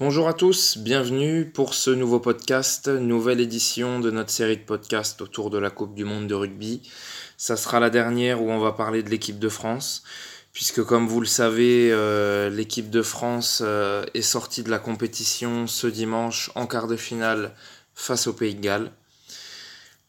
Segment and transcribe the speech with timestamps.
[0.00, 5.20] Bonjour à tous, bienvenue pour ce nouveau podcast, nouvelle édition de notre série de podcasts
[5.22, 6.88] autour de la Coupe du Monde de rugby.
[7.36, 10.04] Ça sera la dernière où on va parler de l'équipe de France,
[10.52, 15.66] puisque comme vous le savez, euh, l'équipe de France euh, est sortie de la compétition
[15.66, 17.52] ce dimanche en quart de finale
[17.96, 18.92] face au Pays de Galles.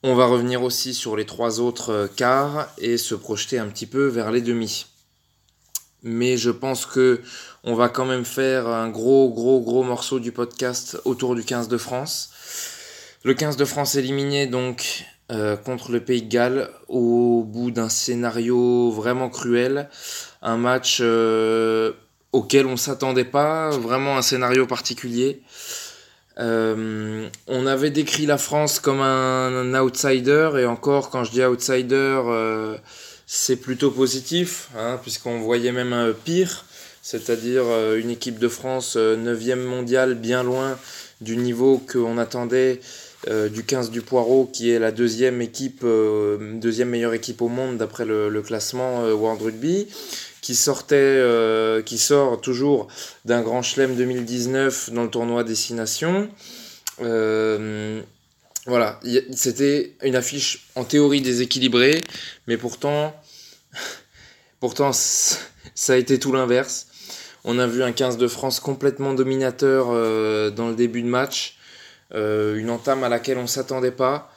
[0.04, 3.88] On va revenir aussi sur les trois autres euh, quarts et se projeter un petit
[3.88, 4.86] peu vers les demi
[6.04, 7.22] mais je pense que
[7.64, 11.68] on va quand même faire un gros gros gros morceau du podcast autour du 15
[11.68, 12.32] de France.
[13.24, 17.90] Le 15 de France éliminé donc euh, contre le Pays de Galles au bout d'un
[17.90, 19.90] scénario vraiment cruel,
[20.42, 21.92] un match euh,
[22.32, 25.42] auquel on s'attendait pas, vraiment un scénario particulier.
[26.40, 31.44] Euh, on avait décrit la France comme un, un, outsider et encore quand je dis
[31.44, 32.22] outsider
[33.32, 36.66] c'est plutôt positif, hein, puisqu'on voyait même un pire,
[37.04, 40.80] c'est-à-dire euh, une équipe de France 9e euh, mondiale, bien loin
[41.22, 42.80] du niveau qu'on attendait
[43.28, 47.78] euh, du 15 du Poireau, qui est la deuxième équipe, deuxième meilleure équipe au monde
[47.78, 49.86] d'après le, classement World Rugby,
[50.42, 51.24] qui sortait,
[51.86, 52.88] qui sort toujours
[53.26, 56.30] d'un grand chelem 2019 dans le tournoi Destination.
[58.70, 59.00] Voilà,
[59.36, 62.02] c'était une affiche en théorie déséquilibrée,
[62.46, 63.16] mais pourtant,
[64.60, 66.88] pourtant ça a été tout l'inverse.
[67.46, 71.58] On a vu un 15 de France complètement dominateur euh, dans le début de match,
[72.14, 74.32] euh, une entame à laquelle on ne s'attendait pas.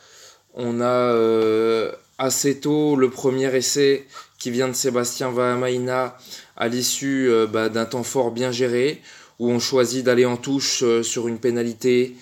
[0.55, 4.07] On a euh, assez tôt le premier essai
[4.39, 6.17] qui vient de Sébastien Vahamaina
[6.57, 9.01] à l'issue bah, d'un temps fort bien géré,
[9.39, 12.17] où on choisit d'aller en touche sur une pénalité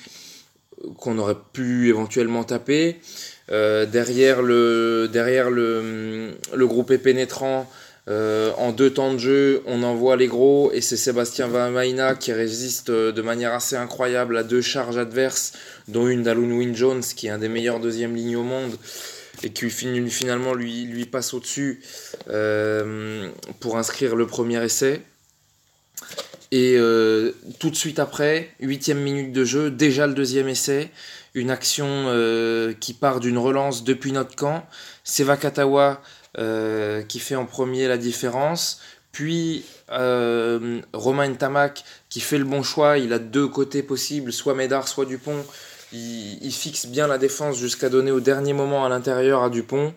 [0.99, 3.01] qu'on aurait pu éventuellement taper.
[3.49, 7.69] Derrière le, derrière le, le groupe pénétrant,
[8.11, 12.33] euh, en deux temps de jeu, on envoie les gros et c'est Sébastien Vamaina qui
[12.33, 15.53] résiste euh, de manière assez incroyable à deux charges adverses,
[15.89, 18.77] dont une d'Alun Wynne Jones qui est un des meilleurs deuxième lignes au monde
[19.43, 21.81] et qui finalement lui, lui passe au-dessus
[22.27, 25.01] pour inscrire le premier essai.
[26.53, 30.91] Et euh, tout de suite après, huitième minute de jeu, déjà le deuxième essai,
[31.35, 34.67] une action euh, qui part d'une relance depuis notre camp.
[35.05, 36.03] C'est Vakatawa
[36.39, 38.81] euh, qui fait en premier la différence.
[39.13, 42.99] Puis Romain Ntamak qui fait le bon choix.
[42.99, 45.45] Il a deux côtés possibles, soit Médard, soit Dupont.
[45.93, 49.93] Il, fixe bien la défense jusqu'à donner au dernier moment à l'intérieur à Dupont.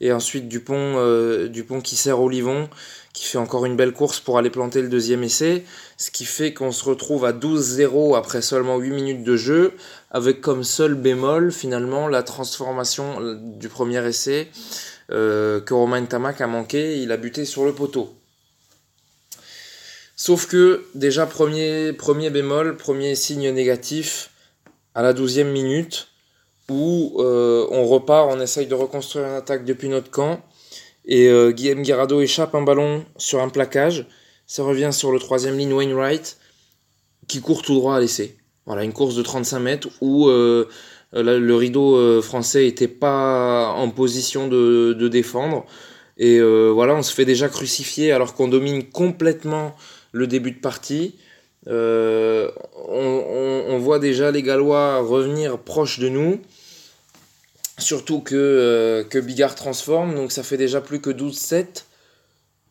[0.00, 2.70] Et ensuite Dupont, Dupont qui sert Olivon
[3.14, 5.64] qui fait encore une belle course pour aller planter le deuxième essai,
[5.96, 9.72] ce qui fait qu'on se retrouve à 12-0 après seulement 8 minutes de jeu,
[10.10, 14.48] avec comme seul bémol finalement la transformation du premier essai
[15.10, 18.14] euh, que Romain Tamac a manqué, il a buté sur le poteau.
[20.16, 21.92] Sauf que déjà premier,
[22.30, 24.30] bémol, premier signe négatif
[24.94, 26.08] à la 12e minute,
[26.70, 30.40] où euh, on repart, on essaye de reconstruire une attaque depuis notre camp,
[31.04, 34.06] et euh, Guillaume Guerrado échappe un ballon sur un plaquage.
[34.46, 36.38] Ça revient sur le troisième ligne Wainwright
[37.28, 38.36] qui court tout droit à l'essai.
[38.66, 40.30] Voilà, une course de 35 mètres où
[41.22, 45.64] le rideau euh, français n'était pas en position de, défendre.
[46.18, 49.74] Et voilà, on se fait déjà crucifier alors qu'on domine complètement
[50.12, 51.16] le début de partie.
[51.66, 52.50] On,
[53.78, 56.40] voit déjà les Gallois revenir proche de nous.
[57.78, 61.84] Surtout que, euh, que Bigard transforme, donc ça fait déjà plus que 12-7,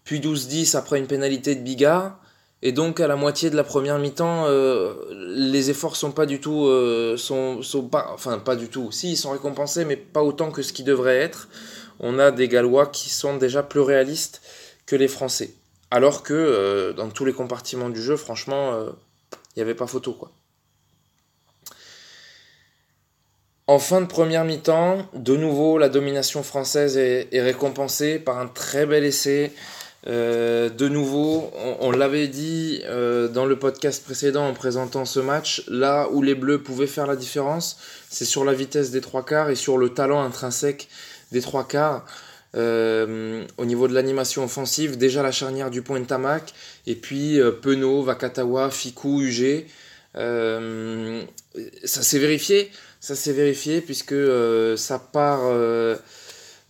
[0.05, 2.22] puis 12-10 après une pénalité de Bigard.
[2.65, 4.93] Et donc à la moitié de la première mi-temps, euh,
[5.35, 8.89] les efforts sont pas du tout, euh, sont, sont, pas, enfin pas du tout.
[8.89, 11.49] Si ils sont récompensés, mais pas autant que ce qui devrait être.
[11.99, 14.41] On a des Gallois qui sont déjà plus réalistes
[14.85, 15.53] que les Français.
[15.91, 18.73] Alors que dans tous les compartiments du jeu, franchement,
[19.31, 20.31] il n'y avait pas photo quoi.
[23.67, 28.85] En fin de première mi-temps, de nouveau, la domination française est, récompensée par un très
[28.85, 29.53] bel essai.
[30.05, 31.49] Euh, de nouveau,
[31.79, 36.35] on, l'avait dit euh, dans le podcast précédent en présentant ce match, là où les
[36.35, 37.77] Bleus pouvaient faire la différence,
[38.09, 40.89] c'est sur la vitesse des trois quarts et sur le talent intrinsèque
[41.31, 42.05] des trois quarts.
[42.55, 46.05] Euh, au niveau de l'animation offensive, déjà la charnière du point de
[46.85, 49.65] et puis Penaud, Vakatawa, Fikou, UG.
[50.13, 52.69] ça s'est vérifié
[53.03, 55.41] ça s'est vérifié puisque euh, ça part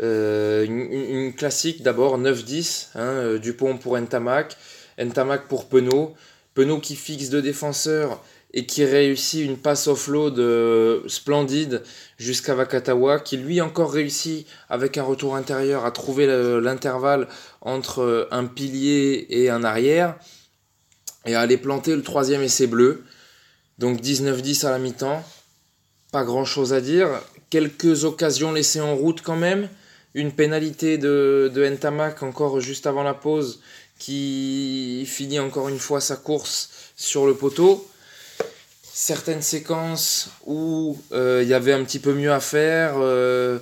[0.02, 4.58] euh, euh, une, classique d'abord 9-10, hein, Dupont pour Ntamak,
[5.00, 6.14] Ntamak pour Penaud,
[6.54, 8.24] Penaud qui fixe deux défenseurs
[8.56, 10.40] et qui réussit une passe offload
[11.08, 11.82] splendide
[12.18, 16.28] jusqu'à Vakatawa, qui lui encore réussit avec un retour intérieur à trouver
[16.62, 17.28] l'intervalle
[17.62, 20.16] entre un pilier et un arrière,
[21.26, 23.04] et à aller planter le troisième essai bleu.
[23.80, 25.24] Donc 19-10 à la mi-temps.
[26.12, 27.10] Pas grand chose à dire.
[27.50, 29.68] Quelques occasions laissées en route quand même.
[30.16, 33.60] Une pénalité de, de Ntamak encore juste avant la pause
[33.98, 37.88] qui finit encore une fois sa course sur le poteau.
[38.84, 42.96] Certaines séquences où euh, il y avait un petit peu mieux à faire.
[42.98, 43.60] Euh,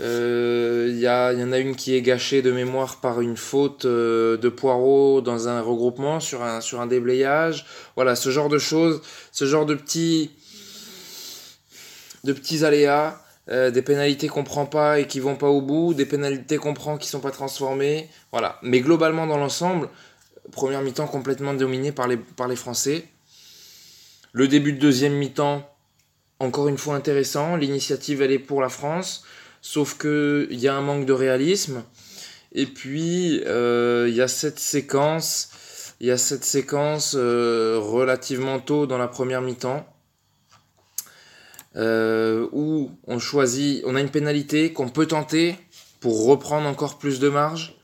[0.00, 1.08] euh, il y, y,
[1.44, 5.60] en a une qui est gâchée de mémoire par une faute de Poirot dans un
[5.60, 7.66] regroupement sur un, sur un déblayage.
[7.96, 9.00] Voilà, ce genre de choses,
[9.32, 10.30] ce genre de petits,
[12.22, 13.20] de petits aléas.
[13.50, 16.74] Euh, des pénalités qu'on prend pas et qui vont pas au bout, des pénalités qu'on
[16.74, 18.58] prend qui sont pas transformées, voilà.
[18.62, 19.88] Mais globalement dans l'ensemble,
[20.52, 23.06] première mi-temps complètement dominée par les, Français.
[24.32, 25.66] Le début de deuxième mi-temps,
[26.40, 29.24] encore une fois intéressant, l'initiative elle est pour la France,
[29.62, 31.84] sauf que il y a un manque de réalisme.
[32.52, 35.48] Et puis euh, il y a cette séquence,
[36.02, 39.86] y a cette séquence euh, relativement tôt dans la première mi-temps
[41.76, 45.56] euh, où on choisit, on a une pénalité qu'on peut tenter
[46.00, 47.76] pour reprendre encore plus de marge.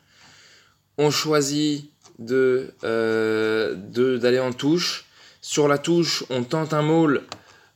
[0.98, 3.74] On choisit de euh,
[4.18, 5.06] d'aller en touche.
[5.40, 7.22] Sur la touche, on tente un maul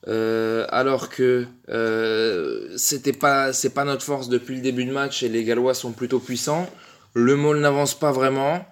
[0.07, 1.47] euh, alors que
[2.77, 5.93] c'était pas c'est pas notre force depuis le début de match et les Gallois sont
[5.93, 6.69] plutôt puissants.
[7.15, 8.67] Le maul n'avance pas vraiment.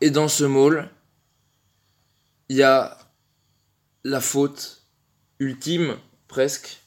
[0.00, 0.88] Et dans ce maul,
[2.48, 2.98] il y a
[4.04, 4.82] la faute
[5.38, 5.96] ultime
[6.28, 6.78] presque,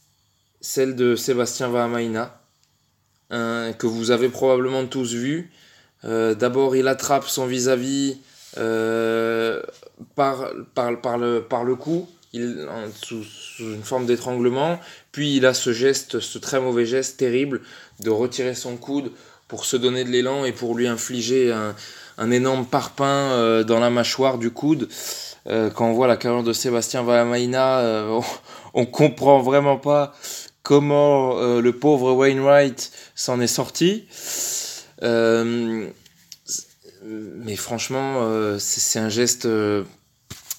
[0.61, 2.41] celle de Sébastien Vahamaina,
[3.29, 5.51] que vous avez probablement tous vu.
[6.05, 8.17] Euh, d'abord, il attrape son vis-à-vis
[8.57, 9.61] euh,
[10.15, 12.67] par, par, par, le, par le cou, il,
[13.03, 13.23] sous,
[13.59, 14.79] une forme d'étranglement,
[15.11, 17.61] puis il a ce geste, ce très mauvais geste terrible
[17.99, 19.11] de retirer son coude
[19.47, 21.75] pour se donner de l'élan et pour lui infliger un,
[22.17, 24.87] un énorme parpaing euh, dans la mâchoire du coude.
[25.45, 28.05] quand on voit la carrière de Sébastien Vahamaina,
[28.73, 30.13] on comprend vraiment pas
[30.63, 34.07] comment euh, le pauvre Wainwright s'en est sorti.
[35.03, 35.87] Euh,
[37.03, 39.47] mais franchement, euh, c'est un geste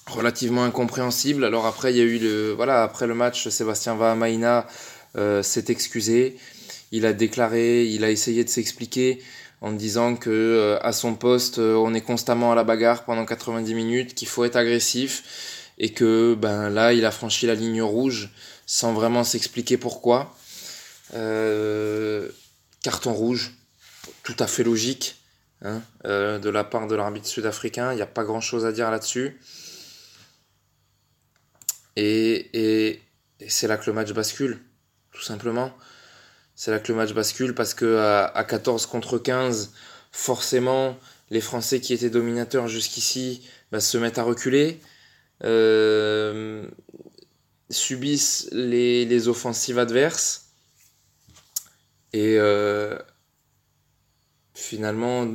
[0.07, 1.45] relativement incompréhensible.
[1.45, 4.67] Alors après, il y a eu le voilà après le match, Sébastien Vahamaina
[5.41, 6.37] s'est excusé.
[6.91, 9.21] Il a déclaré, il a essayé de s'expliquer
[9.61, 14.15] en disant que à son poste, on est constamment à la bagarre pendant 90 minutes,
[14.15, 18.29] qu'il faut être agressif et que ben là il a franchi la ligne rouge
[18.65, 20.33] sans vraiment s'expliquer pourquoi.
[21.15, 22.29] Euh,
[22.83, 23.51] carton rouge,
[24.23, 25.17] tout à fait logique
[25.63, 28.71] hein, euh, de la part de l'arbitre sud-africain, il n'y a pas grand chose à
[28.71, 29.41] dire là-dessus.
[31.97, 33.01] Et, et,
[33.49, 34.61] c'est là que le match bascule,
[35.11, 35.75] tout simplement.
[36.55, 39.73] C'est là que le match bascule parce que à, 14 contre 15,
[40.11, 40.95] forcément,
[41.31, 43.41] les Français qui étaient dominateurs jusqu'ici
[43.71, 44.79] ben, se mettent à reculer.
[45.43, 46.67] Euh,
[47.69, 50.49] subissent les, offensives adverses.
[52.13, 52.97] Et euh,
[54.53, 55.27] finalement,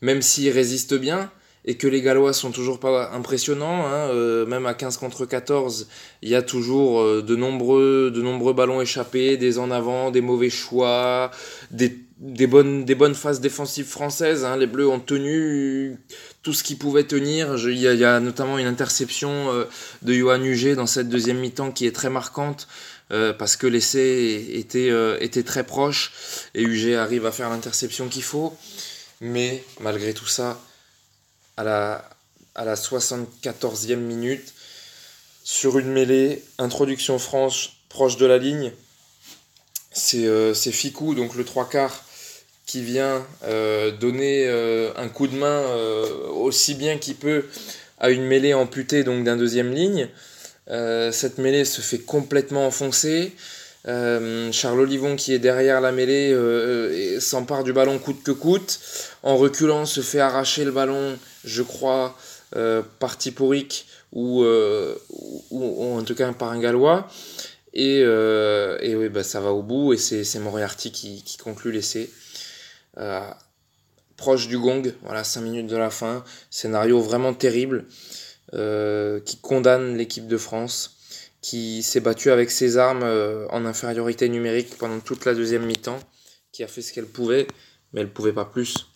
[0.00, 1.32] même s'ils résistent bien,
[1.66, 5.88] et que les Gallois sont toujours pas impressionnants, hein, euh, même à 15 contre 14,
[6.22, 10.50] il y a toujours de, nombreux, de nombreux ballons échappés, des en avant, des mauvais
[10.50, 11.30] choix,
[11.70, 14.44] des, des, bonnes, des bonnes phases défensives françaises.
[14.44, 14.56] Hein.
[14.56, 15.98] Les Bleus ont tenu
[16.42, 17.56] tout ce qui pouvait tenir.
[17.68, 19.64] Il y, a notamment une interception euh,
[20.02, 22.68] de Johan Huget dans cette deuxième mi-temps qui est très marquante.
[23.12, 26.12] Euh, parce que l'essai était, euh, était très proche
[26.56, 28.56] et Huget arrive à faire l'interception qu'il faut.
[29.20, 30.60] Mais malgré tout ça,
[31.56, 32.08] à la,
[32.54, 34.54] à la 74e minute,
[35.44, 38.72] sur une mêlée, introduction franche proche de la ligne,
[39.92, 42.04] c'est Ficou, donc le trois quarts,
[42.66, 47.44] qui vient euh, donner euh, un coup de main euh, aussi bien qu'il peut
[47.98, 50.08] à une mêlée amputée donc d'un deuxième ligne.
[51.12, 53.32] cette mêlée se fait complètement enfoncer.
[53.86, 56.34] Charles Olivon qui est derrière la mêlée
[57.20, 58.80] s'empare du ballon coûte que coûte.
[59.22, 62.16] En reculant se fait arracher le ballon, je crois,
[62.98, 67.08] par Tiporic ou, en tout cas par un Gallois.
[67.74, 72.10] Et, oui, bah, ça va au bout et c'est Moriarty qui, qui conclut l'essai.
[72.98, 73.20] Euh,
[74.16, 76.24] proche du gong, voilà, 5 minutes de la fin.
[76.50, 77.84] Scénario vraiment terrible
[78.54, 80.95] euh, qui condamne l'équipe de France,
[81.46, 86.00] qui s'est battue avec ses armes euh, en infériorité numérique pendant toute la deuxième mi-temps,
[86.50, 87.46] qui a fait ce qu'elle pouvait,
[87.92, 88.88] mais elle pouvait pas plus.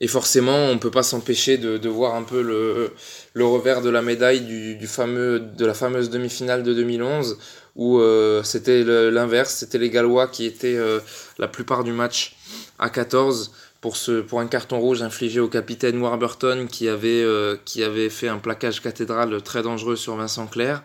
[0.00, 4.00] Et forcément, on ne peut pas s'empêcher de, voir un peu le, revers de la
[4.00, 7.38] médaille de la fameuse demi-finale de 2011,
[7.76, 11.00] où euh, c'était l'inverse, c'était les Gallois qui étaient euh,
[11.38, 12.36] la plupart du match
[12.78, 13.52] à 14
[13.84, 18.08] pour, ce, pour un carton rouge infligé au capitaine Warburton qui avait, euh, qui avait
[18.08, 20.82] fait un plaquage cathédral très dangereux sur Vincent Clerc.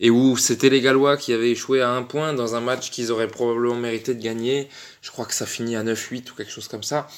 [0.00, 3.12] Et où c'était les Gallois qui avaient échoué à un point dans un match qu'ils
[3.12, 4.70] auraient probablement mérité de gagner.
[5.02, 7.08] Je crois que ça finit à 9-8 ou quelque chose comme ça.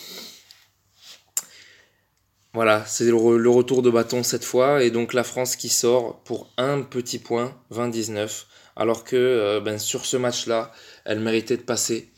[2.52, 4.82] Voilà, c'est le, retour de bâton cette fois.
[4.82, 8.46] Et donc la France qui sort pour un petit point, 20-19.
[8.74, 10.72] Alors que euh, ben, sur ce match-là,
[11.04, 12.10] elle méritait de passer.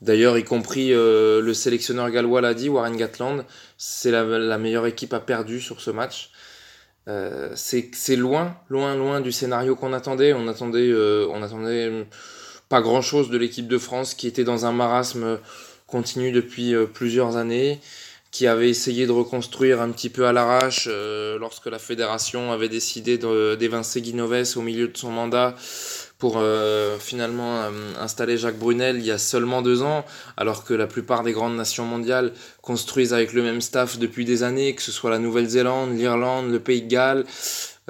[0.00, 3.44] D'ailleurs, y compris euh, le sélectionneur gallois l'a dit, Warren Gatland,
[3.78, 6.30] c'est la, meilleure équipe a perdu sur ce match.
[7.08, 10.32] Euh, c'est loin, loin, loin du scénario qu'on attendait.
[10.32, 12.06] On attendait, euh, on attendait
[12.68, 15.38] pas grand-chose de l'équipe de France qui était dans un marasme
[15.86, 17.78] continu depuis plusieurs années,
[18.30, 20.88] qui avait essayé de reconstruire un petit peu à l'arrache
[21.38, 23.18] lorsque la fédération avait décidé
[23.56, 25.54] d'évincer Guinoves au milieu de son mandat
[26.24, 30.06] pour euh, finalement euh, installer Jacques Brunel il y a seulement deux ans,
[30.38, 34.42] alors que la plupart des grandes nations mondiales construisent avec le même staff depuis des
[34.42, 37.26] années, que ce soit la Nouvelle-Zélande, l'Irlande, le Pays de Galles,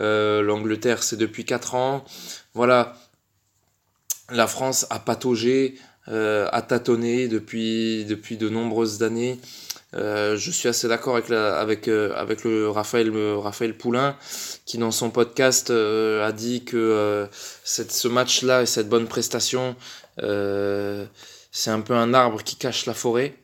[0.00, 2.04] euh, l'Angleterre c'est depuis quatre ans.
[2.54, 2.96] Voilà,
[4.32, 5.76] la France a pataugé,
[6.08, 9.38] a tâtonné depuis, depuis de nombreuses années.
[9.96, 14.16] Euh, je suis assez d'accord avec, avec, euh, avec le Raphaël, Raphaël Poulain
[14.66, 17.28] qui dans son podcast euh, a dit que
[17.62, 19.76] cette, ce match-là et cette bonne prestation,
[20.18, 23.36] c'est un peu un arbre qui cache la forêt.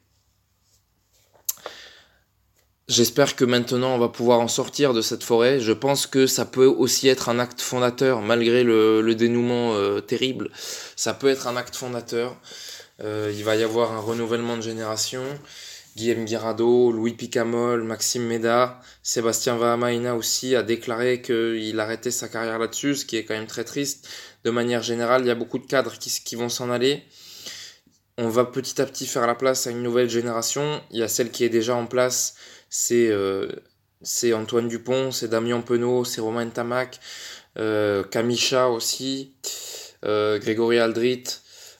[2.89, 5.61] J'espère que maintenant on va pouvoir en sortir de cette forêt.
[5.61, 10.51] Je pense que ça peut aussi être un acte fondateur, malgré le, le dénouement terrible.
[10.97, 12.35] Ça peut être un acte fondateur.
[13.01, 15.23] il va y avoir un renouvellement de génération.
[15.97, 22.59] Guillaume Guirado, Louis Picamol, Maxime Médard, Sébastien Vahamaina aussi a déclaré qu'il arrêtait sa carrière
[22.59, 24.09] là-dessus, ce qui est quand même très triste.
[24.45, 27.03] De manière générale, il y a beaucoup de cadres qui, vont s'en aller.
[28.19, 30.81] On va petit à petit faire la place à une nouvelle génération.
[30.91, 32.35] Il y a celle qui est déjà en place,
[32.69, 33.49] c'est euh,
[34.35, 37.01] Antoine Dupont, c'est Damien Penaud, c'est Romain Tamac,
[37.59, 38.05] euh,
[38.71, 39.35] aussi,
[40.05, 41.25] euh, Grégory Aldrit,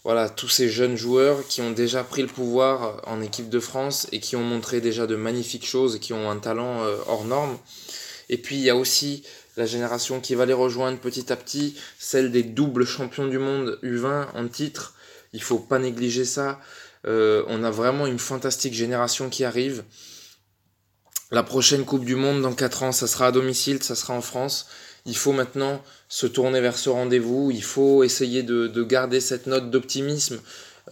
[0.05, 4.07] voilà, tous ces jeunes joueurs qui ont déjà pris le pouvoir en équipe de France
[4.13, 7.25] et qui ont montré déjà de magnifiques choses et qui ont un talent euh, hors
[7.25, 7.59] norme.
[8.31, 9.25] Et puis il y a aussi
[9.57, 13.79] la génération qui va les rejoindre petit à petit, celle des doubles champions du monde
[13.83, 14.95] U20 en titre.
[15.33, 16.61] Il faut pas négliger ça.
[17.07, 19.85] Euh, on a vraiment une fantastique génération qui arrive.
[21.31, 24.21] La prochaine Coupe du Monde dans 4 ans, ça sera à domicile, ça sera en
[24.21, 24.67] France.
[25.07, 27.51] Il faut maintenant se tourner vers ce rendez-vous.
[27.51, 30.41] Il faut essayer de, garder cette note d'optimisme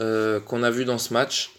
[0.01, 1.51] euh, qu'on a vu dans ce match.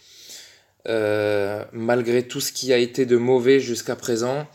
[0.87, 4.47] Euh, malgré tout ce qui a été de mauvais jusqu'à présent,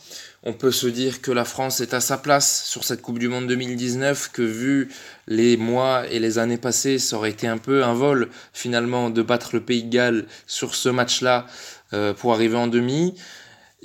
[0.43, 3.29] on peut se dire que la France est à sa place sur cette Coupe du
[3.29, 4.89] Monde 2019, que vu
[5.27, 9.23] les mois et les années passées, ça aurait été un peu un vol finalement de
[9.23, 11.47] battre le Pays de Galles sur ce match-là
[11.93, 13.15] euh, pour arriver en demi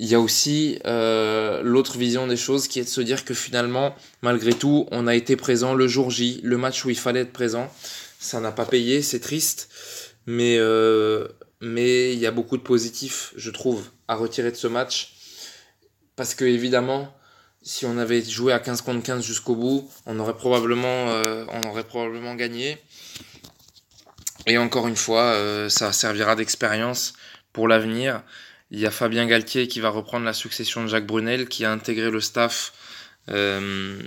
[0.00, 3.34] il y a aussi euh, l'autre vision des choses qui est de se dire que
[3.34, 7.20] finalement, malgré tout, on a été présent le jour J, le match où il fallait
[7.20, 7.70] être présent.
[8.18, 9.68] Ça n'a pas payé, c'est triste,
[10.24, 11.28] mais euh,
[11.60, 15.16] mais il y a beaucoup de positifs, je trouve, à retirer de ce match,
[16.16, 17.14] parce que évidemment,
[17.60, 21.68] si on avait joué à 15 contre 15 jusqu'au bout, on aurait probablement euh, on
[21.68, 22.78] aurait probablement gagné.
[24.46, 25.36] Et encore une fois,
[25.68, 27.12] ça servira d'expérience
[27.52, 28.22] pour l'avenir.
[28.70, 31.72] Il y a Fabien Galtier qui va reprendre la succession de Jacques Brunel, qui a
[31.72, 32.72] intégré le staff
[33.28, 33.98] euh,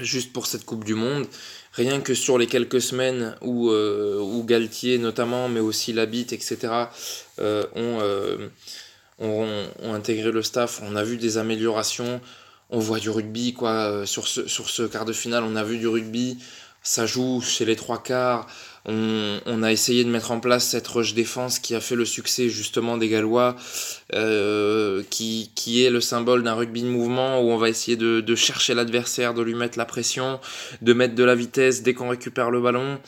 [0.00, 1.26] juste pour cette Coupe du Monde.
[1.72, 6.58] Rien que sur les quelques semaines où, euh, où Galtier notamment, mais aussi Labitte, etc.,
[7.38, 8.00] euh, ont,
[9.20, 12.20] ont, ont, intégré le staff, on a vu des améliorations.
[12.70, 14.04] On voit du rugby, quoi.
[14.04, 16.38] Sur ce, sur ce quart de finale, on a vu du rugby.
[16.82, 18.48] Ça joue chez les trois quarts.
[18.90, 22.48] On, a essayé de mettre en place cette rush défense qui a fait le succès
[22.48, 23.54] justement des Gallois,
[24.14, 25.50] euh, qui,
[25.84, 29.42] est le symbole d'un rugby de mouvement où on va essayer de, chercher l'adversaire, de
[29.42, 30.40] lui mettre la pression,
[30.80, 32.98] de mettre de la vitesse dès qu'on récupère le ballon.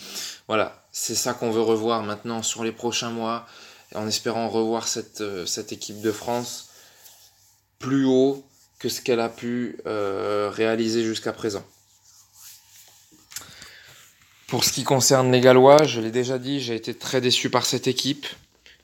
[0.49, 3.47] Voilà, c'est ça qu'on veut revoir maintenant sur les prochains mois,
[3.95, 6.69] en espérant revoir cette, euh, cette équipe de France
[7.79, 8.45] plus haut
[8.79, 11.65] que ce qu'elle a pu euh, réaliser jusqu'à présent.
[14.51, 17.65] Pour ce qui concerne les Gallois, je l'ai déjà dit, j'ai été très déçu par
[17.65, 18.27] cette équipe.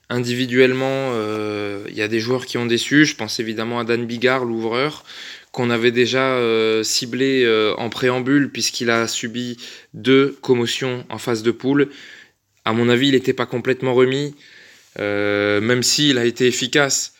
[0.09, 3.05] Individuellement, euh, il y a des joueurs qui ont déçu.
[3.05, 5.05] Je pense évidemment à Dan Bigard, l'ouvreur,
[5.51, 9.57] qu'on avait déjà euh, ciblé euh, en préambule puisqu'il a subi
[9.93, 11.89] deux commotions en phase de poule.
[12.65, 14.37] À mon avis, il n'était pas complètement remis,
[15.01, 17.15] même s'il a été efficace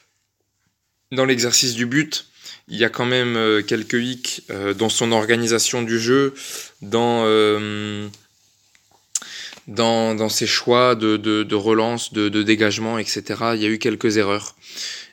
[1.11, 2.27] dans l'exercice du but.
[2.69, 4.43] Il y a quand même quelques hicks
[4.77, 6.35] dans son organisation du jeu,
[6.83, 7.25] dans
[9.69, 13.23] dans, dans ses choix de, de, de relance, de, de, dégagement, etc.
[13.55, 14.55] Il y a eu quelques erreurs.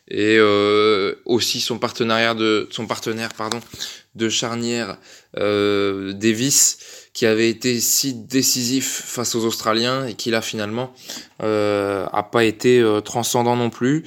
[0.10, 3.62] Et euh, aussi son partenariat de son partenaire pardon
[4.16, 4.98] de charnière
[5.38, 6.78] euh, Davis
[7.14, 10.94] qui avait été si décisif face aux Australiens et qui là finalement
[11.42, 14.04] euh, a pas été euh, transcendant non plus.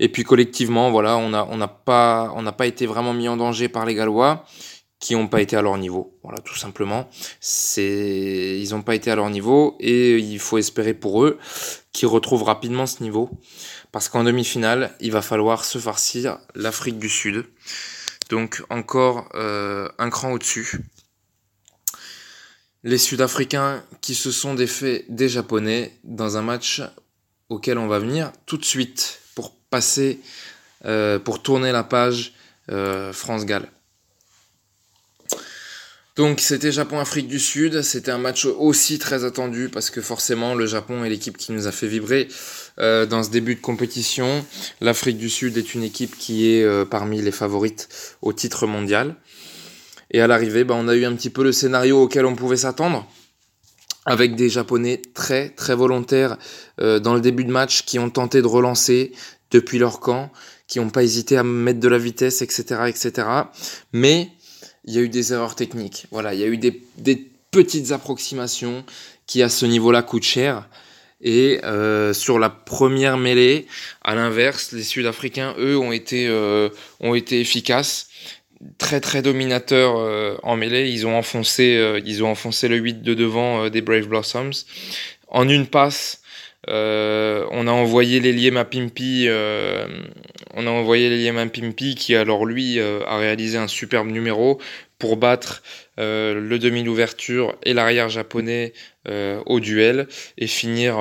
[0.00, 3.28] Et puis collectivement voilà on a on n'a pas on n'a pas été vraiment mis
[3.28, 4.44] en danger par les Gallois
[4.98, 6.18] qui n'ont pas été à leur niveau.
[6.22, 7.08] Voilà, tout simplement.
[7.76, 11.38] Ils n'ont pas été à leur niveau et il faut espérer pour eux
[11.92, 13.30] qu'ils retrouvent rapidement ce niveau.
[13.92, 17.44] Parce qu'en demi-finale, il va falloir se farcir l'Afrique du Sud.
[18.30, 20.80] Donc encore euh, un cran au-dessus.
[22.82, 26.82] Les Sud-Africains qui se sont défaits des Japonais dans un match
[27.48, 30.20] auquel on va venir tout de suite pour passer,
[30.84, 32.34] euh, pour tourner la page
[32.70, 33.68] euh, France-Galles.
[36.16, 40.64] Donc c'était Japon-Afrique du Sud, c'était un match aussi très attendu parce que forcément le
[40.64, 42.28] Japon est l'équipe qui nous a fait vibrer
[42.78, 44.42] euh, dans ce début de compétition.
[44.80, 47.90] L'Afrique du Sud est une équipe qui est euh, parmi les favorites
[48.22, 49.14] au titre mondial.
[50.10, 52.56] Et à l'arrivée, bah, on a eu un petit peu le scénario auquel on pouvait
[52.56, 53.06] s'attendre
[54.06, 56.38] avec des Japonais très très volontaires
[56.80, 59.12] euh, dans le début de match qui ont tenté de relancer
[59.50, 60.32] depuis leur camp,
[60.66, 63.28] qui n'ont pas hésité à mettre de la vitesse, etc., etc.
[63.92, 64.30] Mais
[64.86, 66.06] il y a eu des erreurs techniques.
[66.10, 66.72] Voilà, il y a eu des,
[67.52, 68.84] petites approximations
[69.26, 70.68] qui à ce niveau-là coûtent cher.
[71.22, 73.66] Et euh, sur la première mêlée,
[74.02, 76.68] à l'inverse, les Sud-Africains, eux, ont été, euh,
[77.02, 78.08] efficaces,
[78.76, 80.90] très très dominateurs euh, en mêlée.
[80.90, 84.66] Ils ont enfoncé, ils ont enfoncé le 8 de devant des Brave Blossoms.
[85.28, 86.20] En une passe,
[86.68, 89.86] euh, on a envoyé l'ailier Mapimpi, euh,
[90.54, 94.60] on a envoyé Mapimpi qui alors lui euh, a réalisé un superbe numéro
[94.98, 95.62] pour battre
[95.98, 98.72] le demi d'ouverture et l'arrière japonais
[99.06, 100.08] au duel
[100.38, 100.96] et finir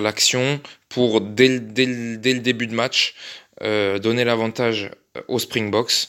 [0.00, 3.16] l'action pour dès, le début de match
[3.60, 4.92] donner l'avantage
[5.26, 6.06] au Springboks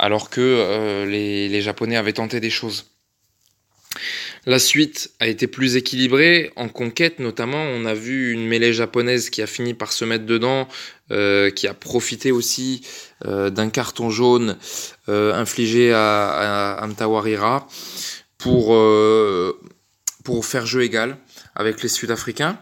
[0.00, 2.90] alors que les japonais avaient tenté des choses.
[4.48, 7.58] La suite a été plus équilibrée en conquête notamment.
[7.58, 10.68] On a vu une mêlée japonaise qui a fini par se mettre dedans,
[11.10, 12.86] euh, qui a profité aussi
[13.24, 14.56] euh, d'un carton jaune
[15.08, 17.66] euh, infligé à, à, Mtawarira
[18.38, 18.66] pour,
[20.22, 21.18] pour faire jeu égal
[21.56, 22.56] avec les Sud-Africains.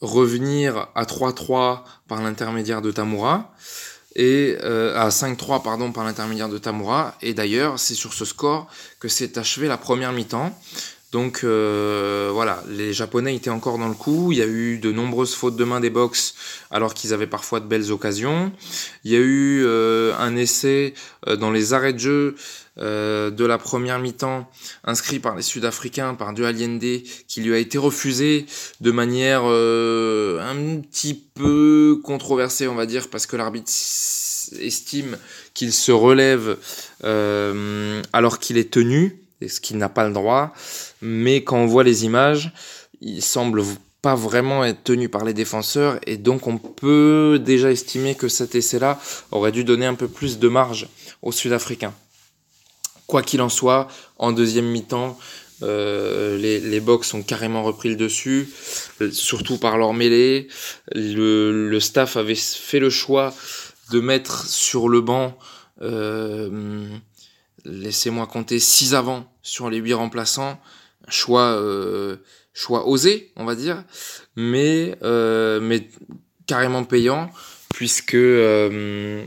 [0.00, 3.52] Revenir à 3-3 par l'intermédiaire de Tamura
[4.16, 7.14] et euh, à 5-3 pardon par l'intermédiaire de Tamura.
[7.22, 8.66] Et d'ailleurs c'est sur ce score
[8.98, 10.58] que s'est achevé la première mi-temps
[11.16, 14.32] donc euh, voilà les japonais étaient encore dans le coup.
[14.32, 16.34] Il y a eu de nombreuses fautes de main des box
[16.70, 18.52] alors qu'ils avaient parfois de belles occasions.
[19.02, 20.92] Il y a eu euh, un essai
[21.26, 22.34] euh, dans les arrêts de jeu
[22.78, 24.50] de la première mi-temps
[24.84, 28.44] inscrit par les Sud-Africains, par Dieu Allende, qui lui a été refusé
[28.82, 33.72] de manière un petit peu controversée, on va dire, parce que l'arbitre
[34.60, 35.16] estime
[35.54, 36.58] qu'il se relève
[37.02, 40.52] alors qu'il est tenu, ce qu'il n'a pas le droit,
[41.02, 42.52] mais quand on voit les images,
[43.00, 43.62] il semble
[44.02, 48.54] pas vraiment être tenu par les défenseurs et donc on peut déjà estimer que cet
[48.54, 49.00] essai-là
[49.32, 50.88] aurait dû donner un peu plus de marge
[51.22, 51.94] aux Sud-Africains.
[53.06, 55.18] Quoi qu'il en soit, en deuxième mi-temps,
[55.62, 58.48] euh, les, les box ont carrément repris le dessus,
[59.10, 60.48] surtout par leur mêlée.
[60.94, 63.34] Le, le staff avait fait le choix
[63.90, 65.38] de mettre sur le banc,
[65.82, 66.88] euh,
[67.66, 70.60] laissez-moi compter, 6 avant sur les 8 remplaçants.
[71.08, 72.16] Choix, euh,
[72.56, 73.84] choix osé, on va dire,
[74.34, 75.88] mais, euh, mais
[76.46, 77.30] carrément payant,
[77.74, 79.22] puisque euh,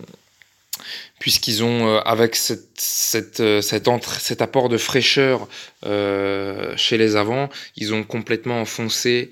[1.20, 5.48] puisqu'ils ont, avec cette, cette, euh, cet, entre, cet apport de fraîcheur
[5.84, 9.30] chez les avants, ils ont complètement enfoncé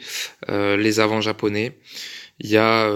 [0.47, 1.77] les avants japonais.
[2.39, 2.93] Il y, a,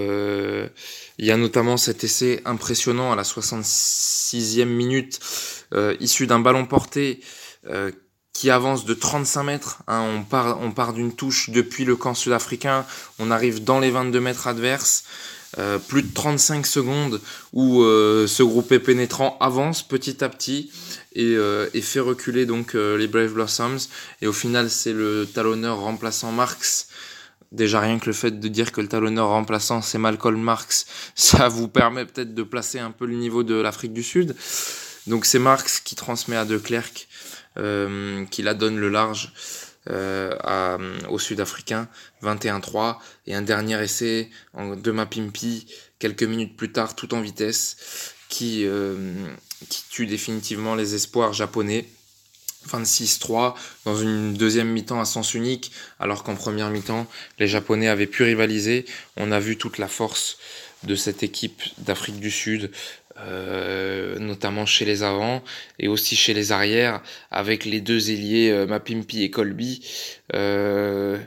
[1.21, 5.19] il y a notamment cet essai impressionnant à la 66e minute,
[5.73, 7.21] euh, issu d'un ballon porté
[7.69, 7.91] euh,
[8.33, 9.83] qui avance de 35 mètres.
[9.87, 10.25] Hein,
[10.59, 12.87] on part, d'une touche depuis le camp sud-africain,
[13.19, 15.03] on arrive dans les 22 mètres adverses.
[15.59, 17.19] Euh, plus de 35 secondes
[17.51, 20.71] où ce groupé pénétrant avance petit à petit
[21.13, 21.35] et,
[21.73, 23.89] et fait reculer donc les Brave Blossoms
[24.21, 26.87] et au final c'est le talonneur remplaçant Marx
[27.51, 30.85] déjà rien que le fait de dire que le talonneur remplaçant c'est Malcolm Marx
[31.15, 34.35] ça vous permet peut-être de placer un peu le niveau de l'Afrique du Sud
[35.07, 37.07] donc c'est Marx qui transmet à De Klerk
[37.57, 39.33] euh, qui la donne le large
[39.89, 40.77] euh, à,
[41.09, 41.87] aux Sud-Africains,
[42.21, 45.65] 21-3, et un dernier essai en, de Mapimpi,
[45.97, 48.95] quelques minutes plus tard, tout en vitesse, qui, euh,
[49.69, 51.89] qui tue définitivement les espoirs japonais.
[52.69, 57.07] 26-3 dans une deuxième mi-temps à sens unique, alors qu'en première mi-temps,
[57.39, 58.85] les Japonais avaient pu rivaliser.
[59.17, 60.37] On a vu toute la force
[60.83, 62.71] de cette équipe d'Afrique du Sud,
[63.19, 65.43] euh, notamment chez les avants
[65.79, 69.85] et aussi chez les arrières, avec les deux ailiers euh, Mapimpi et Colby,
[70.33, 71.19] euh,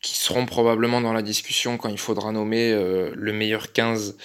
[0.00, 4.16] qui seront probablement dans la discussion quand il faudra nommer le meilleur 15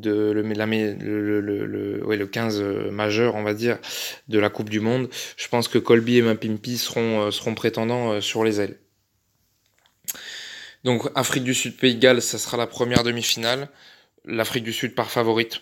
[0.00, 3.78] de le, le, le, le, ouais, le 15 majeur, on va dire,
[4.28, 5.08] de la Coupe du Monde.
[5.36, 8.78] Je pense que Colby et Mapimpi seront, seront prétendants sur les ailes.
[10.84, 13.68] Donc Afrique du Sud, Pays de Galles, ça sera la première demi-finale.
[14.24, 15.60] L'Afrique du Sud par favorite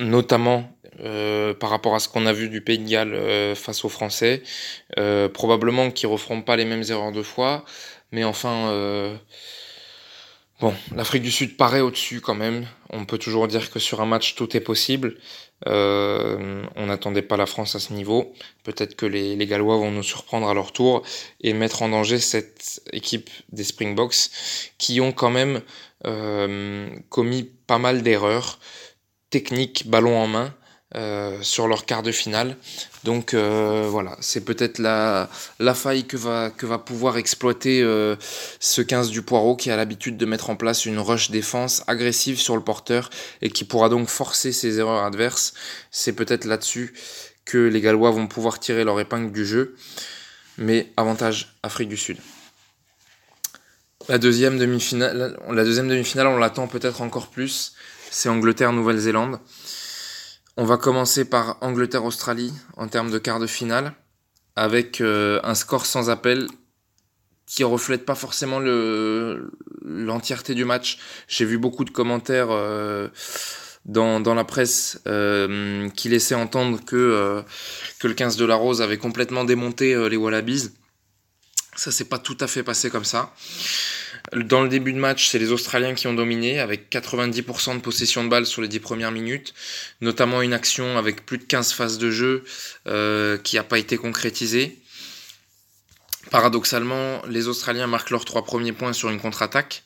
[0.00, 3.84] notamment euh, par rapport à ce qu'on a vu du Pays de Galles euh, face
[3.84, 4.42] aux Français.
[4.98, 7.64] Euh, probablement qu'ils referont pas les mêmes erreurs deux fois,
[8.12, 9.18] mais enfin,
[10.60, 12.66] bon, l'Afrique du Sud paraît au-dessus quand même.
[12.90, 15.16] On peut toujours dire que sur un match tout est possible.
[15.66, 18.32] on n'attendait pas la France à ce niveau.
[18.64, 21.02] Peut-être que les, les, Gallois vont nous surprendre à leur tour
[21.40, 24.30] et mettre en danger cette équipe des Springboks
[24.78, 25.60] qui ont quand même
[27.10, 28.58] commis pas mal d'erreurs
[29.30, 30.54] technique ballon en main
[30.94, 32.56] euh, sur leur quart de finale.
[33.04, 38.16] Donc euh, voilà, c'est peut-être la, la faille que va, que va pouvoir exploiter euh,
[38.58, 42.40] ce 15 du Poireau qui a l'habitude de mettre en place une rush défense agressive
[42.40, 43.10] sur le porteur
[43.42, 45.52] et qui pourra donc forcer ses erreurs adverses.
[45.90, 46.94] C'est peut-être là-dessus
[47.44, 49.76] que les Gallois vont pouvoir tirer leur épingle du jeu.
[50.56, 52.16] Mais avantage Afrique du Sud.
[54.08, 57.74] La deuxième demi-finale, la deuxième demi-finale, on l'attend peut-être encore plus
[58.10, 59.38] c'est Angleterre-Nouvelle-Zélande.
[60.60, 63.94] On va commencer par Angleterre-Australie en termes de quart de finale,
[64.56, 66.48] avec euh, un score sans appel
[67.46, 68.58] qui reflète pas forcément
[69.84, 70.98] l'entièreté du match.
[71.28, 73.06] J'ai vu beaucoup de commentaires euh,
[73.84, 77.44] dans, la presse euh, qui laissaient entendre que,
[78.00, 80.70] que le 15 de la Rose avait complètement démonté les Wallabies.
[81.76, 83.32] Ça s'est pas tout à fait passé comme ça.
[84.34, 88.24] Dans le début de match, c'est les Australiens qui ont dominé avec 90% de possession
[88.24, 89.54] de balle sur les 10 premières minutes,
[90.00, 92.44] notamment une action avec plus de 15 phases de jeu
[92.86, 94.78] euh, qui n'a pas été concrétisée.
[96.30, 99.84] Paradoxalement, les Australiens marquent leurs trois premiers points sur une contre-attaque.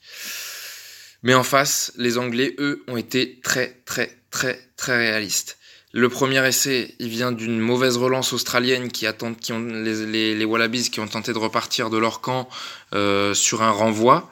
[1.22, 5.58] Mais en face, les Anglais, eux, ont été très, très, très, très réalistes.
[5.94, 10.90] Le premier essai, il vient d'une mauvaise relance australienne qui, attend, qui ont les, Wallabies
[10.90, 12.48] qui ont tenté de repartir de leur camp
[12.94, 14.30] euh, sur un renvoi,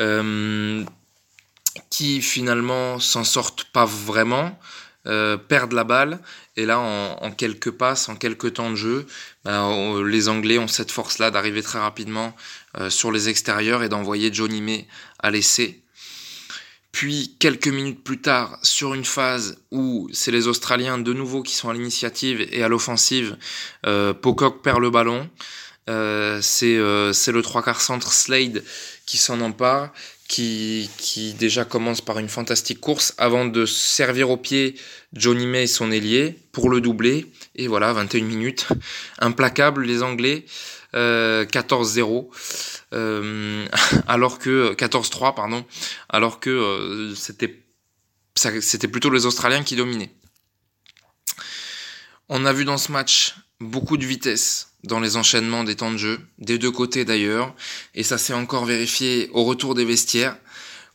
[0.00, 0.84] euh,
[1.90, 4.58] qui finalement s'en sortent pas vraiment,
[5.06, 6.18] euh, perdent la balle,
[6.56, 9.06] et là en, quelques passes, en quelques temps de jeu,
[9.44, 12.34] ben, les Anglais ont cette force-là d'arriver très rapidement
[12.88, 14.88] sur les extérieurs et d'envoyer Johnny May
[15.20, 15.83] à l'essai
[16.94, 21.52] puis quelques minutes plus tard, sur une phase où c'est les Australiens de nouveau qui
[21.52, 23.36] sont à l'initiative et à l'offensive,
[23.84, 25.28] euh, Pocock perd le ballon.
[25.90, 28.62] Euh, euh, c'est le trois quarts centre Slade
[29.06, 29.92] qui s'en empare,
[30.28, 34.76] qui, qui déjà commence par une fantastique course avant de servir au pied
[35.12, 37.26] Johnny May son ailier pour le doubler.
[37.56, 38.68] Et voilà, 21 minutes.
[39.18, 40.46] Implacable les Anglais.
[40.94, 42.28] 14-0.
[42.92, 43.66] Euh,
[44.06, 45.64] alors que 14-3 pardon,
[46.08, 50.12] alors que euh, c'était plutôt les Australiens qui dominaient.
[52.28, 55.96] On a vu dans ce match beaucoup de vitesse dans les enchaînements des temps de
[55.96, 57.54] jeu, des deux côtés d'ailleurs,
[57.94, 60.36] et ça s'est encore vérifié au retour des vestiaires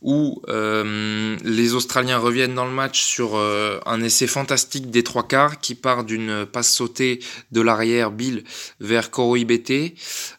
[0.02, 5.28] où euh, les Australiens reviennent dans le match sur euh, un essai fantastique des trois
[5.28, 7.20] quarts qui part d'une passe sautée
[7.52, 8.44] de l'arrière Bill
[8.80, 9.94] vers Koro Ibete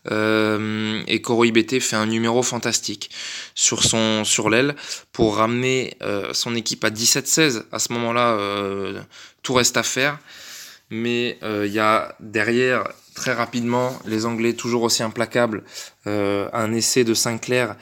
[0.09, 3.11] euh, et Koro Ibete fait un numéro fantastique
[3.53, 4.75] sur sur l'aile
[5.11, 5.97] pour ramener
[6.33, 8.37] son équipe à 17-16 à ce moment-là
[9.43, 10.17] tout reste à faire.
[10.89, 15.63] Mais il y a derrière très rapidement les Anglais toujours aussi implacables
[16.05, 17.75] un essai de Sinclair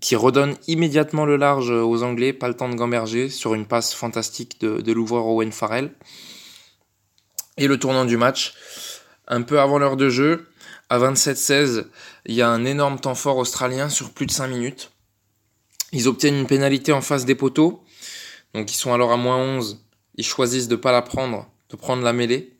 [0.00, 3.94] qui redonne immédiatement le large aux Anglais, pas le temps de gamberger, sur une passe
[3.94, 5.92] fantastique de, de l'ouvreur Owen Farrell.
[7.56, 8.54] Et le tournant du match,
[9.28, 10.48] un peu avant l'heure de jeu,
[10.90, 11.86] à 27-16,
[12.26, 14.90] il y a un énorme temps fort australien sur plus de 5 minutes.
[15.92, 17.84] Ils obtiennent une pénalité en face des poteaux,
[18.54, 19.84] donc ils sont alors à moins 11,
[20.16, 22.56] ils choisissent de ne pas la prendre, de prendre la mêlée.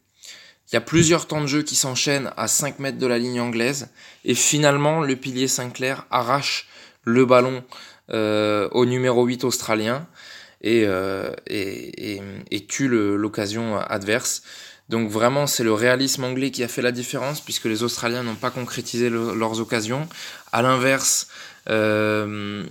[0.70, 3.40] Il y a plusieurs temps de jeu qui s'enchaînent à 5 mètres de la ligne
[3.40, 3.90] anglaise,
[4.24, 6.68] et finalement le pilier Sinclair arrache
[7.04, 7.64] le ballon
[8.10, 10.06] euh, au numéro 8 australien
[10.60, 11.30] et, euh,
[12.68, 14.42] tue l'occasion adverse.
[14.88, 18.34] Donc vraiment, c'est le réalisme anglais qui a fait la différence, puisque les Australiens n'ont
[18.34, 20.06] pas concrétisé leurs occasions.
[20.52, 21.28] À l'inverse,
[21.70, 22.64] euh,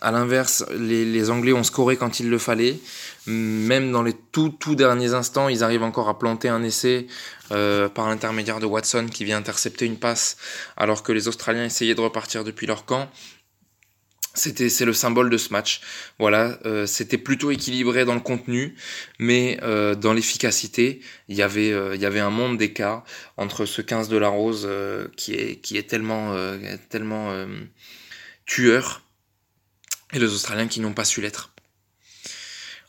[0.00, 2.80] à l'inverse, les, Anglais ont scoré quand il le fallait.
[3.26, 7.06] Même dans les tout, tout derniers instants, ils arrivent encore à planter un essai
[7.52, 10.36] euh, par l'intermédiaire de Watson qui vient intercepter une passe
[10.76, 13.08] alors que les Australiens essayaient de repartir depuis leur camp.
[14.34, 15.80] C'était c'est le symbole de ce match.
[16.18, 18.76] Voilà, euh, c'était plutôt équilibré dans le contenu,
[19.18, 23.04] mais euh, dans l'efficacité, il y avait il y avait un monde d'écart
[23.36, 24.68] entre ce 15 de la Rose
[25.16, 26.34] qui est qui est tellement
[26.88, 27.46] tellement
[28.46, 29.02] tueur
[30.12, 31.52] et les Australiens qui n'ont pas su l'être.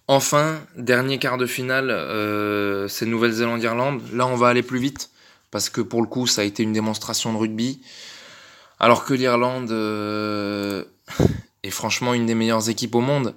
[0.08, 4.02] Enfin, dernier quart de finale, euh, c'est Nouvelle-Zélande-Irlande.
[4.14, 5.10] Là, on va aller plus vite
[5.50, 7.82] parce que pour le coup, ça a été une démonstration de rugby.
[8.80, 9.72] Alors que l'Irlande
[11.64, 13.36] est franchement une des meilleures équipes au monde,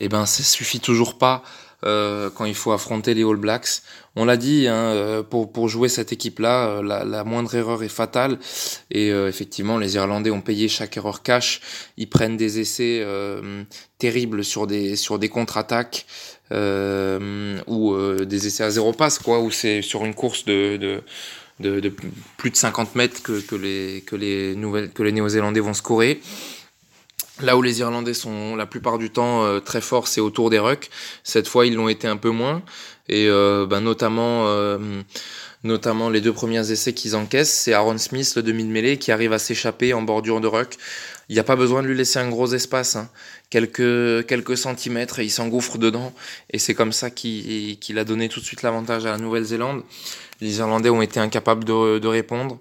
[0.00, 1.44] et eh ben ça suffit toujours pas
[1.84, 3.82] euh, quand il faut affronter les All Blacks.
[4.16, 7.88] On l'a dit, hein, euh, pour, pour jouer cette équipe-là, euh, la, moindre erreur est
[7.88, 8.38] fatale.
[8.90, 11.60] Et effectivement, les Irlandais ont payé chaque erreur cash.
[11.96, 13.04] Ils prennent des essais
[13.98, 16.06] terribles sur des, sur des contre-attaques.
[16.50, 21.02] ou des essais à zéro passe, quoi, où c'est sur une course de,
[21.60, 21.92] de,
[22.36, 26.20] plus de 50 mètres que, que les, que les, nouvelles, que les Néo-Zélandais vont scorer.
[27.42, 30.60] Là où les Irlandais sont la plupart du temps euh, très forts, c'est autour des
[30.60, 30.88] rucks.
[31.24, 32.62] Cette fois, ils l'ont été un peu moins.
[33.08, 35.02] Et euh, ben, notamment, euh,
[35.64, 39.10] notamment les deux premiers essais qu'ils encaissent, c'est Aaron Smith, le demi de mêlée, qui
[39.10, 40.76] arrive à s'échapper en bordure de ruck.
[41.28, 43.10] Il n'y a pas besoin de lui laisser un gros espace, hein.
[43.50, 46.12] quelques, quelques centimètres, et il s'engouffre dedans.
[46.50, 49.82] Et c'est comme ça qu'il a donné tout de suite l'avantage à la Nouvelle-Zélande.
[50.40, 52.60] Les Irlandais ont été incapables de, de répondre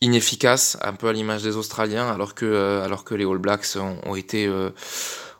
[0.00, 3.76] inefficace, un peu à l'image des Australiens, alors que, euh, alors que les All Blacks
[3.76, 4.70] ont, été, euh,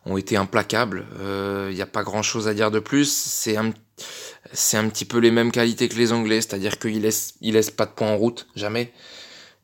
[0.04, 1.06] ont été implacables.
[1.16, 3.10] Il euh, n'y a pas grand chose à dire de plus.
[3.10, 3.72] C'est un,
[4.52, 7.70] c'est un petit peu les mêmes qualités que les Anglais, c'est-à-dire qu'ils laissent, ils laissent
[7.70, 8.92] pas de points en route, jamais.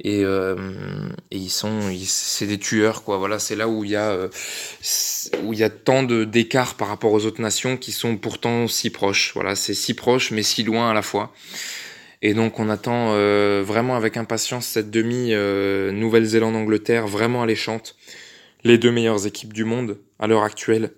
[0.05, 0.57] Et, et
[1.31, 3.17] ils sont, c'est des tueurs, quoi.
[3.17, 4.29] Voilà, c'est là où il y a,
[5.43, 8.69] où il y a tant de d'écart par rapport aux autres nations qui sont pourtant
[8.69, 9.33] si proches.
[9.33, 11.33] Voilà, c'est si proche mais si loin à la fois.
[12.23, 17.97] Et donc on attend euh, vraiment avec impatience cette demi euh, Nouvelle-Zélande-Angleterre, vraiment alléchante.
[18.65, 20.91] Les deux meilleures équipes du monde à l'heure actuelle.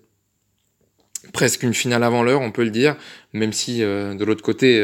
[1.32, 2.96] Presque une finale avant l'heure, on peut le dire,
[3.34, 4.82] même si euh, de l'autre côté,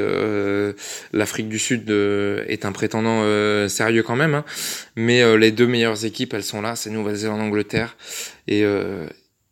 [1.12, 3.22] l'Afrique du Sud est un prétendant
[3.68, 4.34] sérieux quand même.
[4.34, 4.44] Hein.
[4.96, 7.96] Mais les deux meilleures équipes, elles sont là, c'est Nouvelle-Zélande-Angleterre.
[8.48, 8.64] Et,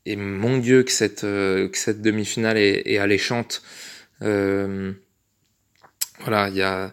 [0.05, 3.62] et mon Dieu que cette, que cette demi-finale est, est alléchante.
[6.23, 6.93] Voilà, il y a,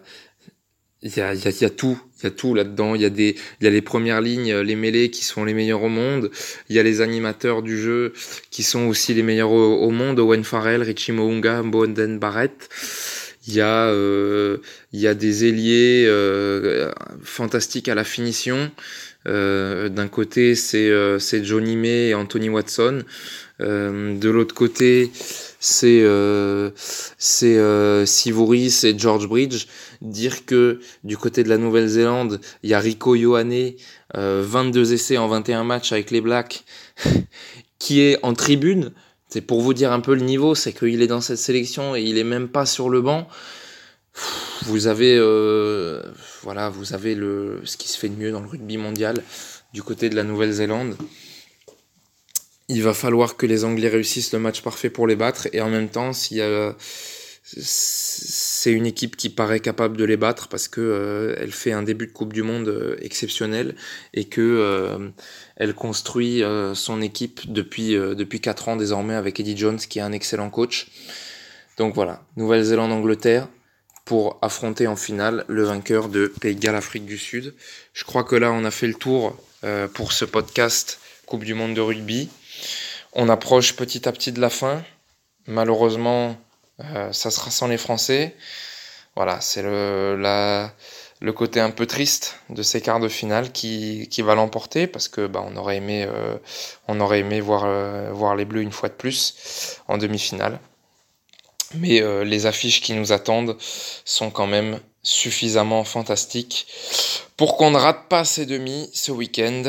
[1.02, 2.94] il y a, y, y a tout, il y a tout là-dedans.
[2.94, 5.54] Il y a des, il y a les premières lignes, les mêlées qui sont les
[5.54, 6.30] meilleurs au monde.
[6.68, 8.12] Il y a les animateurs du jeu
[8.50, 10.18] qui sont aussi les meilleurs au, monde.
[10.18, 12.68] Owen Farrell, Richie Mounga, Bonden Barrett.
[13.46, 14.58] Il y a, euh,
[14.92, 18.70] il y a des ailiers euh, fantastiques à la finition.
[19.26, 23.02] Euh, D'un côté, c'est euh, c'est Johnny May et Anthony Watson.
[23.60, 25.10] Euh, de l'autre côté,
[25.60, 29.66] c'est euh, c'est euh, Sivouris et George Bridge.
[30.00, 33.72] Dire que du côté de la Nouvelle-Zélande, il y a Rico Ioane,
[34.14, 36.64] 22 essais en 21 matchs avec les Blacks,
[37.78, 38.92] qui est en tribune.
[39.28, 42.02] C'est pour vous dire un peu le niveau, c'est qu'il est dans cette sélection et
[42.02, 43.28] il est même pas sur le banc.
[44.62, 45.18] Vous avez
[46.42, 49.22] voilà, vous avez le ce qui se fait de mieux dans le rugby mondial
[49.74, 50.96] du côté de la Nouvelle-Zélande
[52.70, 55.68] il va falloir que les Anglais réussissent le match parfait pour les battre et en
[55.68, 56.42] même temps s'il y
[57.42, 61.82] c'est une équipe qui paraît capable de les battre parce que euh, elle fait un
[61.82, 63.74] début de Coupe du Monde euh, exceptionnel
[64.14, 65.08] et que euh,
[65.56, 66.42] elle construit
[66.74, 70.88] son équipe depuis depuis quatre ans désormais avec Eddie Jones qui est un excellent coach.
[71.76, 73.48] Donc voilà, Nouvelle-Zélande Angleterre
[74.04, 77.54] pour affronter en finale le vainqueur de Pays de Galles Afrique du Sud.
[77.92, 79.36] Je crois que là on a fait le tour
[79.94, 82.30] pour ce podcast Coupe du Monde de rugby.
[83.12, 84.82] On approche petit à petit de la fin.
[85.46, 86.36] Malheureusement,
[86.84, 88.36] euh, ça sera sans les Français.
[89.16, 94.86] Voilà, c'est le, côté un peu triste de ces quarts de finale qui, va l'emporter
[94.86, 96.36] parce que bah, on aurait aimé, euh,
[96.88, 100.60] on aurait aimé voir, euh, voir les Bleus une fois de plus en demi-finale.
[101.74, 103.56] Mais les affiches qui nous attendent
[104.04, 106.66] sont quand même suffisamment fantastiques
[107.36, 109.62] pour qu'on ne rate pas ces demi ce week-end.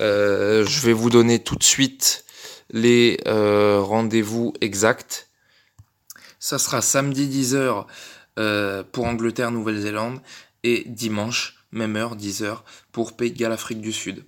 [0.00, 2.24] Je vais vous donner tout de suite
[2.72, 5.28] les euh, rendez-vous exacts.
[6.38, 7.86] Ça sera samedi 10h
[8.38, 10.20] euh, pour Angleterre, Nouvelle-Zélande
[10.64, 12.58] et dimanche, même heure, 10h
[12.90, 14.24] pour Pays de Galles, Afrique du Sud.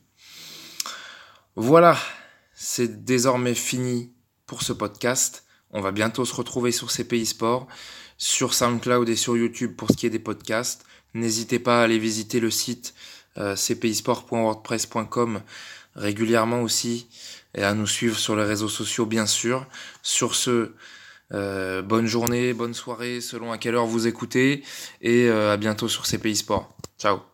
[1.56, 1.96] Voilà,
[2.54, 4.12] c'est désormais fini
[4.46, 5.44] pour ce podcast.
[5.70, 7.66] On va bientôt se retrouver sur ces pays sports,
[8.18, 10.84] sur SoundCloud et sur YouTube pour ce qui est des podcasts.
[11.14, 15.40] N'hésitez pas à aller visiter le site euh, cpisport.wordpress.com
[15.96, 17.08] régulièrement aussi
[17.54, 19.66] et à nous suivre sur les réseaux sociaux bien sûr.
[20.02, 20.72] Sur ce,
[21.32, 24.62] euh, bonne journée, bonne soirée selon à quelle heure vous écoutez
[25.00, 26.74] et euh, à bientôt sur CPI Sport.
[26.98, 27.33] Ciao